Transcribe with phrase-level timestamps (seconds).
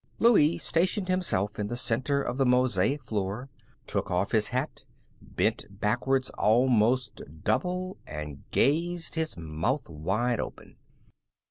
[0.17, 3.49] Louie stationed himself in the center of the mosaic floor,
[3.85, 4.81] took off his hat,
[5.21, 10.75] bent backward almost double and gazed, his mouth wide open.